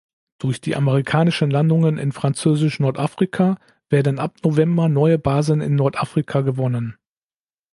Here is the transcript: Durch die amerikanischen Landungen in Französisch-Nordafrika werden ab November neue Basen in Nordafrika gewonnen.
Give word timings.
Durch 0.39 0.59
die 0.59 0.75
amerikanischen 0.75 1.51
Landungen 1.51 1.99
in 1.99 2.11
Französisch-Nordafrika 2.11 3.59
werden 3.91 4.17
ab 4.17 4.35
November 4.43 4.89
neue 4.89 5.19
Basen 5.19 5.61
in 5.61 5.75
Nordafrika 5.75 6.41
gewonnen. 6.41 6.97